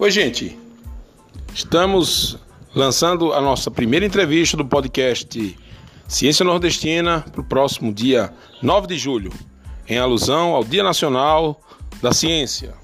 [0.00, 0.56] Oi, gente.
[1.52, 2.38] Estamos
[2.72, 5.58] lançando a nossa primeira entrevista do podcast
[6.06, 8.32] Ciência Nordestina para o próximo dia
[8.62, 9.32] 9 de julho,
[9.88, 11.60] em alusão ao Dia Nacional
[12.00, 12.74] da Ciência.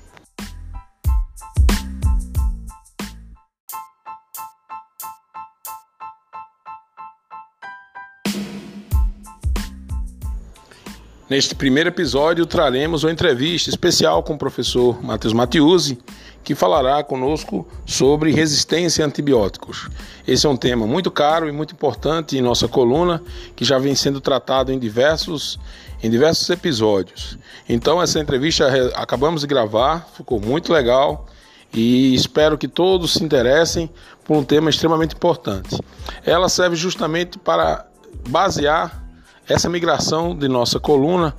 [11.30, 15.98] Neste primeiro episódio, traremos uma entrevista especial com o professor Matheus Matiusi,
[16.44, 19.88] que falará conosco sobre resistência a antibióticos.
[20.28, 23.22] Esse é um tema muito caro e muito importante em nossa coluna,
[23.56, 25.58] que já vem sendo tratado em diversos,
[26.02, 27.38] em diversos episódios.
[27.66, 31.26] Então, essa entrevista acabamos de gravar, ficou muito legal
[31.72, 33.90] e espero que todos se interessem
[34.22, 35.80] por um tema extremamente importante.
[36.24, 37.86] Ela serve justamente para
[38.28, 39.02] basear
[39.48, 41.34] essa migração de nossa coluna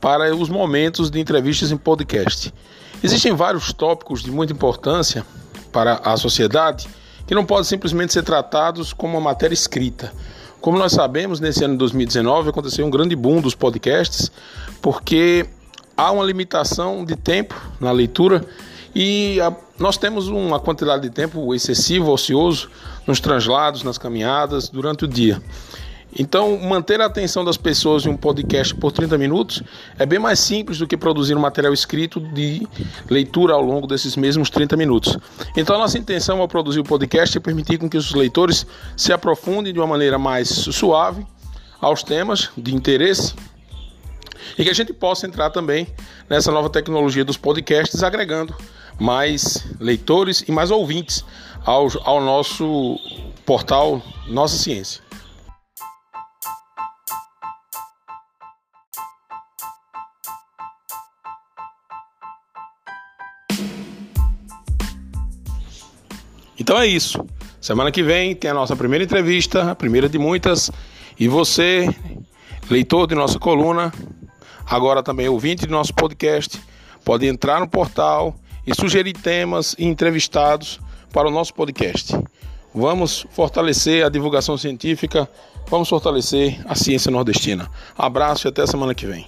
[0.00, 2.52] para os momentos de entrevistas em podcast.
[3.02, 5.24] Existem vários tópicos de muita importância
[5.72, 6.88] para a sociedade
[7.26, 10.12] que não podem simplesmente ser tratados como uma matéria escrita.
[10.60, 14.30] Como nós sabemos, nesse ano de 2019 aconteceu um grande boom dos podcasts,
[14.82, 15.46] porque
[15.96, 18.44] há uma limitação de tempo na leitura
[18.94, 22.68] e a, nós temos uma quantidade de tempo excessivo, ocioso,
[23.06, 25.40] nos translados, nas caminhadas, durante o dia.
[26.18, 29.62] Então, manter a atenção das pessoas em um podcast por 30 minutos
[29.98, 32.66] é bem mais simples do que produzir um material escrito de
[33.08, 35.16] leitura ao longo desses mesmos 30 minutos.
[35.56, 38.66] Então, nossa intenção ao produzir o podcast é permitir com que os leitores
[38.96, 41.24] se aprofundem de uma maneira mais suave
[41.80, 43.34] aos temas de interesse
[44.58, 45.86] e que a gente possa entrar também
[46.28, 48.54] nessa nova tecnologia dos podcasts, agregando
[48.98, 51.24] mais leitores e mais ouvintes
[51.64, 52.98] ao, ao nosso
[53.46, 55.09] portal Nossa Ciência.
[66.70, 67.26] Então é isso.
[67.60, 70.70] Semana que vem tem a nossa primeira entrevista, a primeira de muitas.
[71.18, 71.92] E você,
[72.70, 73.92] leitor de nossa coluna,
[74.64, 76.62] agora também ouvinte de nosso podcast,
[77.04, 80.78] pode entrar no portal e sugerir temas e entrevistados
[81.12, 82.16] para o nosso podcast.
[82.72, 85.28] Vamos fortalecer a divulgação científica,
[85.68, 87.68] vamos fortalecer a ciência nordestina.
[87.98, 89.26] Abraço e até semana que vem.